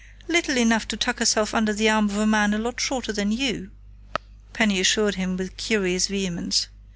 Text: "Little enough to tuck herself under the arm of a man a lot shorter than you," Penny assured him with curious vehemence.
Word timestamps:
"Little 0.27 0.57
enough 0.57 0.87
to 0.87 0.97
tuck 0.97 1.19
herself 1.19 1.53
under 1.53 1.73
the 1.73 1.87
arm 1.87 2.09
of 2.09 2.17
a 2.17 2.25
man 2.25 2.55
a 2.55 2.57
lot 2.57 2.81
shorter 2.81 3.13
than 3.13 3.31
you," 3.31 3.69
Penny 4.51 4.79
assured 4.79 5.13
him 5.13 5.37
with 5.37 5.57
curious 5.57 6.07
vehemence. 6.07 6.65